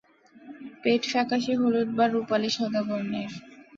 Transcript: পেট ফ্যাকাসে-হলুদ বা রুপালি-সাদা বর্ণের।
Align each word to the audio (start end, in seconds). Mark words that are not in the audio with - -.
পেট 0.81 1.01
ফ্যাকাসে-হলুদ 1.11 1.89
বা 1.97 2.05
রুপালি-সাদা 2.07 2.81
বর্ণের। 2.87 3.31